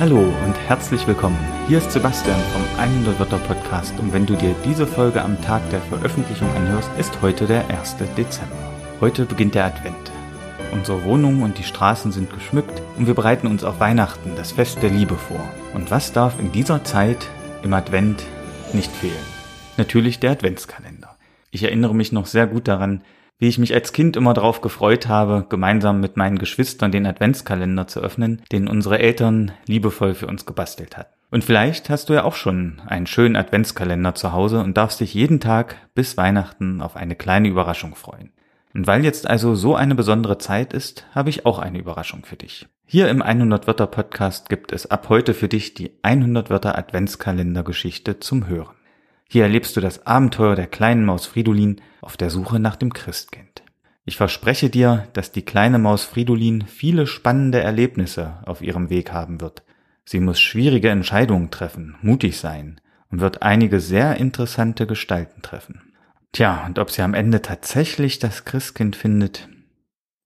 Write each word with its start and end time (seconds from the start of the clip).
Hallo 0.00 0.32
und 0.46 0.56
herzlich 0.66 1.06
willkommen. 1.06 1.36
Hier 1.68 1.76
ist 1.76 1.92
Sebastian 1.92 2.40
vom 2.54 2.62
100 2.80 3.18
Wörter 3.18 3.36
Podcast 3.36 3.92
und 3.98 4.14
wenn 4.14 4.24
du 4.24 4.34
dir 4.34 4.54
diese 4.64 4.86
Folge 4.86 5.20
am 5.20 5.38
Tag 5.42 5.60
der 5.68 5.82
Veröffentlichung 5.82 6.48
anhörst, 6.56 6.90
ist 6.98 7.20
heute 7.20 7.46
der 7.46 7.68
1. 7.68 7.96
Dezember. 8.16 8.56
Heute 9.02 9.26
beginnt 9.26 9.56
der 9.56 9.66
Advent. 9.66 10.10
Unsere 10.72 11.04
Wohnung 11.04 11.42
und 11.42 11.58
die 11.58 11.64
Straßen 11.64 12.12
sind 12.12 12.32
geschmückt 12.32 12.80
und 12.96 13.08
wir 13.08 13.14
bereiten 13.14 13.46
uns 13.46 13.62
auf 13.62 13.78
Weihnachten, 13.78 14.32
das 14.36 14.52
Fest 14.52 14.82
der 14.82 14.88
Liebe 14.88 15.16
vor. 15.16 15.46
Und 15.74 15.90
was 15.90 16.14
darf 16.14 16.40
in 16.40 16.50
dieser 16.50 16.82
Zeit 16.82 17.28
im 17.62 17.74
Advent 17.74 18.24
nicht 18.72 18.90
fehlen? 18.90 19.12
Natürlich 19.76 20.18
der 20.18 20.30
Adventskalender. 20.30 21.14
Ich 21.50 21.62
erinnere 21.62 21.94
mich 21.94 22.10
noch 22.10 22.24
sehr 22.24 22.46
gut 22.46 22.68
daran, 22.68 23.02
wie 23.40 23.48
ich 23.48 23.58
mich 23.58 23.74
als 23.74 23.92
Kind 23.92 24.16
immer 24.16 24.34
darauf 24.34 24.60
gefreut 24.60 25.08
habe, 25.08 25.46
gemeinsam 25.48 25.98
mit 26.00 26.16
meinen 26.16 26.38
Geschwistern 26.38 26.92
den 26.92 27.06
Adventskalender 27.06 27.88
zu 27.88 28.00
öffnen, 28.00 28.42
den 28.52 28.68
unsere 28.68 28.98
Eltern 28.98 29.50
liebevoll 29.66 30.14
für 30.14 30.26
uns 30.26 30.46
gebastelt 30.46 30.96
hatten. 30.96 31.14
Und 31.30 31.42
vielleicht 31.42 31.88
hast 31.88 32.08
du 32.08 32.12
ja 32.12 32.24
auch 32.24 32.34
schon 32.34 32.82
einen 32.86 33.06
schönen 33.06 33.36
Adventskalender 33.36 34.14
zu 34.14 34.32
Hause 34.32 34.60
und 34.60 34.76
darfst 34.76 35.00
dich 35.00 35.14
jeden 35.14 35.40
Tag 35.40 35.76
bis 35.94 36.16
Weihnachten 36.16 36.82
auf 36.82 36.96
eine 36.96 37.16
kleine 37.16 37.48
Überraschung 37.48 37.94
freuen. 37.94 38.30
Und 38.74 38.86
weil 38.86 39.04
jetzt 39.04 39.26
also 39.26 39.54
so 39.54 39.74
eine 39.74 39.94
besondere 39.94 40.38
Zeit 40.38 40.72
ist, 40.72 41.06
habe 41.14 41.30
ich 41.30 41.46
auch 41.46 41.58
eine 41.58 41.78
Überraschung 41.78 42.24
für 42.24 42.36
dich. 42.36 42.68
Hier 42.84 43.08
im 43.08 43.22
100 43.22 43.66
Wörter 43.66 43.86
Podcast 43.86 44.48
gibt 44.48 44.72
es 44.72 44.90
ab 44.90 45.08
heute 45.08 45.32
für 45.32 45.48
dich 45.48 45.74
die 45.74 45.92
100 46.02 46.50
Wörter 46.50 46.76
Adventskalender 46.76 47.62
Geschichte 47.62 48.20
zum 48.20 48.48
Hören. 48.48 48.79
Hier 49.32 49.44
erlebst 49.44 49.76
du 49.76 49.80
das 49.80 50.08
Abenteuer 50.08 50.56
der 50.56 50.66
kleinen 50.66 51.04
Maus 51.04 51.24
Fridolin 51.24 51.80
auf 52.00 52.16
der 52.16 52.30
Suche 52.30 52.58
nach 52.58 52.74
dem 52.74 52.92
Christkind. 52.92 53.62
Ich 54.04 54.16
verspreche 54.16 54.70
dir, 54.70 55.06
dass 55.12 55.30
die 55.30 55.44
kleine 55.44 55.78
Maus 55.78 56.02
Fridolin 56.02 56.64
viele 56.66 57.06
spannende 57.06 57.60
Erlebnisse 57.60 58.38
auf 58.44 58.60
ihrem 58.60 58.90
Weg 58.90 59.12
haben 59.12 59.40
wird. 59.40 59.62
Sie 60.04 60.18
muss 60.18 60.40
schwierige 60.40 60.88
Entscheidungen 60.88 61.52
treffen, 61.52 61.94
mutig 62.02 62.38
sein 62.38 62.80
und 63.12 63.20
wird 63.20 63.42
einige 63.42 63.78
sehr 63.78 64.16
interessante 64.16 64.88
Gestalten 64.88 65.42
treffen. 65.42 65.94
Tja, 66.32 66.66
und 66.66 66.80
ob 66.80 66.90
sie 66.90 67.02
am 67.02 67.14
Ende 67.14 67.40
tatsächlich 67.40 68.18
das 68.18 68.44
Christkind 68.44 68.96
findet, 68.96 69.48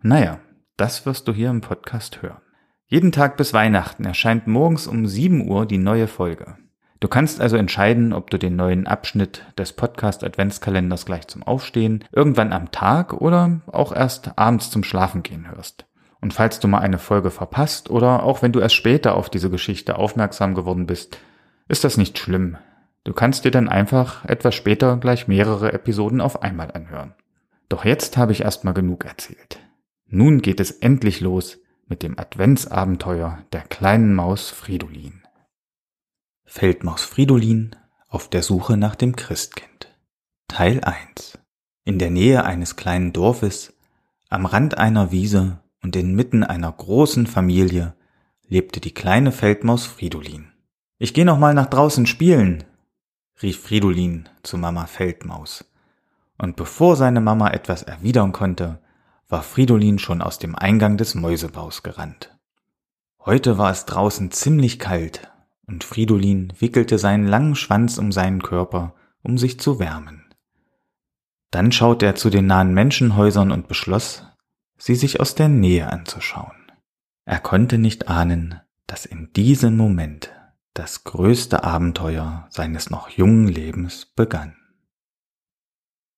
naja, 0.00 0.38
das 0.76 1.06
wirst 1.06 1.26
du 1.26 1.32
hier 1.32 1.50
im 1.50 1.60
Podcast 1.60 2.22
hören. 2.22 2.40
Jeden 2.86 3.10
Tag 3.10 3.36
bis 3.36 3.52
Weihnachten 3.52 4.04
erscheint 4.04 4.46
morgens 4.46 4.86
um 4.86 5.08
7 5.08 5.48
Uhr 5.48 5.66
die 5.66 5.78
neue 5.78 6.06
Folge. 6.06 6.56
Du 7.02 7.08
kannst 7.08 7.40
also 7.40 7.56
entscheiden, 7.56 8.12
ob 8.12 8.30
du 8.30 8.38
den 8.38 8.54
neuen 8.54 8.86
Abschnitt 8.86 9.44
des 9.58 9.72
Podcast 9.72 10.22
Adventskalenders 10.22 11.04
gleich 11.04 11.26
zum 11.26 11.42
Aufstehen, 11.42 12.04
irgendwann 12.12 12.52
am 12.52 12.70
Tag 12.70 13.14
oder 13.14 13.60
auch 13.66 13.92
erst 13.92 14.38
abends 14.38 14.70
zum 14.70 14.84
Schlafengehen 14.84 15.50
hörst. 15.50 15.84
Und 16.20 16.32
falls 16.32 16.60
du 16.60 16.68
mal 16.68 16.78
eine 16.78 17.00
Folge 17.00 17.32
verpasst 17.32 17.90
oder 17.90 18.22
auch 18.22 18.40
wenn 18.40 18.52
du 18.52 18.60
erst 18.60 18.76
später 18.76 19.16
auf 19.16 19.30
diese 19.30 19.50
Geschichte 19.50 19.98
aufmerksam 19.98 20.54
geworden 20.54 20.86
bist, 20.86 21.18
ist 21.66 21.82
das 21.82 21.96
nicht 21.96 22.20
schlimm. 22.20 22.56
Du 23.02 23.12
kannst 23.12 23.44
dir 23.44 23.50
dann 23.50 23.68
einfach 23.68 24.24
etwas 24.26 24.54
später 24.54 24.96
gleich 24.96 25.26
mehrere 25.26 25.72
Episoden 25.72 26.20
auf 26.20 26.40
einmal 26.40 26.70
anhören. 26.70 27.14
Doch 27.68 27.84
jetzt 27.84 28.16
habe 28.16 28.30
ich 28.30 28.42
erstmal 28.42 28.74
genug 28.74 29.06
erzählt. 29.06 29.58
Nun 30.06 30.40
geht 30.40 30.60
es 30.60 30.70
endlich 30.70 31.20
los 31.20 31.58
mit 31.88 32.04
dem 32.04 32.16
Adventsabenteuer 32.16 33.38
der 33.52 33.62
kleinen 33.62 34.14
Maus 34.14 34.50
Fridolin. 34.50 35.21
Feldmaus 36.44 37.04
Fridolin 37.04 37.76
auf 38.08 38.28
der 38.28 38.42
Suche 38.42 38.76
nach 38.76 38.94
dem 38.94 39.16
Christkind. 39.16 39.88
Teil 40.48 40.84
1 40.84 41.38
In 41.84 41.98
der 41.98 42.10
Nähe 42.10 42.44
eines 42.44 42.76
kleinen 42.76 43.12
Dorfes, 43.12 43.72
am 44.28 44.44
Rand 44.44 44.76
einer 44.76 45.12
Wiese 45.12 45.60
und 45.82 45.96
inmitten 45.96 46.44
einer 46.44 46.70
großen 46.70 47.26
Familie 47.26 47.94
lebte 48.46 48.80
die 48.80 48.92
kleine 48.92 49.32
Feldmaus 49.32 49.86
Fridolin. 49.86 50.52
Ich 50.98 51.14
geh 51.14 51.24
noch 51.24 51.38
mal 51.38 51.54
nach 51.54 51.66
draußen 51.66 52.06
spielen, 52.06 52.64
rief 53.40 53.62
Fridolin 53.62 54.28
zu 54.42 54.58
Mama 54.58 54.86
Feldmaus. 54.86 55.64
Und 56.36 56.56
bevor 56.56 56.96
seine 56.96 57.20
Mama 57.20 57.50
etwas 57.50 57.82
erwidern 57.82 58.32
konnte, 58.32 58.80
war 59.28 59.42
Fridolin 59.42 59.98
schon 59.98 60.20
aus 60.20 60.38
dem 60.38 60.54
Eingang 60.54 60.98
des 60.98 61.14
Mäusebaus 61.14 61.82
gerannt. 61.82 62.36
Heute 63.24 63.56
war 63.56 63.70
es 63.70 63.86
draußen 63.86 64.30
ziemlich 64.32 64.78
kalt 64.78 65.31
und 65.72 65.84
Fridolin 65.84 66.52
wickelte 66.58 66.98
seinen 66.98 67.26
langen 67.26 67.54
Schwanz 67.54 67.96
um 67.96 68.12
seinen 68.12 68.42
Körper, 68.42 68.94
um 69.22 69.38
sich 69.38 69.58
zu 69.58 69.78
wärmen. 69.78 70.22
Dann 71.50 71.72
schaute 71.72 72.04
er 72.04 72.14
zu 72.14 72.28
den 72.28 72.46
nahen 72.46 72.74
Menschenhäusern 72.74 73.50
und 73.50 73.68
beschloss, 73.68 74.26
sie 74.76 74.94
sich 74.94 75.20
aus 75.20 75.34
der 75.34 75.48
Nähe 75.48 75.90
anzuschauen. 75.90 76.70
Er 77.24 77.40
konnte 77.40 77.78
nicht 77.78 78.08
ahnen, 78.08 78.60
dass 78.86 79.06
in 79.06 79.32
diesem 79.32 79.76
Moment 79.76 80.30
das 80.74 81.04
größte 81.04 81.64
Abenteuer 81.64 82.46
seines 82.50 82.90
noch 82.90 83.08
jungen 83.08 83.48
Lebens 83.48 84.06
begann. 84.06 84.56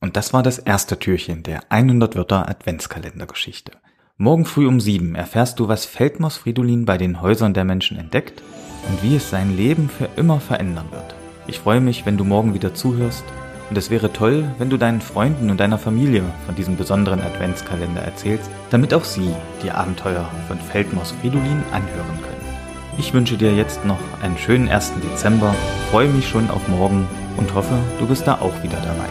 Und 0.00 0.16
das 0.16 0.32
war 0.32 0.42
das 0.42 0.58
erste 0.58 0.98
Türchen 0.98 1.44
der 1.44 1.70
100 1.70 2.16
Wörter 2.16 2.48
Adventskalendergeschichte. 2.48 3.72
Morgen 4.18 4.46
früh 4.46 4.66
um 4.66 4.80
sieben 4.80 5.14
erfährst 5.14 5.60
du, 5.60 5.68
was 5.68 5.84
Feldmaus 5.84 6.38
Fridolin 6.38 6.86
bei 6.86 6.96
den 6.96 7.20
Häusern 7.20 7.52
der 7.52 7.66
Menschen 7.66 7.98
entdeckt 7.98 8.42
und 8.88 9.02
wie 9.02 9.16
es 9.16 9.28
sein 9.28 9.54
Leben 9.54 9.90
für 9.90 10.08
immer 10.16 10.40
verändern 10.40 10.86
wird. 10.90 11.14
Ich 11.46 11.58
freue 11.58 11.82
mich, 11.82 12.06
wenn 12.06 12.16
du 12.16 12.24
morgen 12.24 12.54
wieder 12.54 12.72
zuhörst 12.72 13.24
und 13.68 13.76
es 13.76 13.90
wäre 13.90 14.14
toll, 14.14 14.50
wenn 14.56 14.70
du 14.70 14.78
deinen 14.78 15.02
Freunden 15.02 15.50
und 15.50 15.60
deiner 15.60 15.76
Familie 15.76 16.22
von 16.46 16.54
diesem 16.54 16.78
besonderen 16.78 17.20
Adventskalender 17.20 18.00
erzählst, 18.00 18.50
damit 18.70 18.94
auch 18.94 19.04
sie 19.04 19.34
die 19.62 19.70
Abenteuer 19.70 20.26
von 20.48 20.58
Feldmaus 20.60 21.10
Fridolin 21.20 21.62
anhören 21.70 22.18
können. 22.22 22.56
Ich 22.96 23.12
wünsche 23.12 23.36
dir 23.36 23.54
jetzt 23.54 23.84
noch 23.84 24.00
einen 24.22 24.38
schönen 24.38 24.70
1. 24.70 24.94
Dezember, 25.02 25.54
freue 25.90 26.08
mich 26.08 26.26
schon 26.26 26.48
auf 26.48 26.66
morgen 26.68 27.06
und 27.36 27.52
hoffe, 27.52 27.78
du 27.98 28.06
bist 28.06 28.26
da 28.26 28.36
auch 28.36 28.62
wieder 28.62 28.78
dabei. 28.78 29.10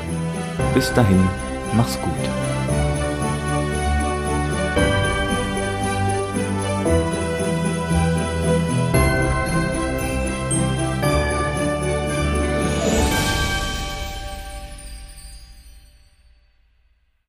Bis 0.73 0.91
dahin, 0.93 1.21
mach's 1.75 1.99
gut. 2.01 2.44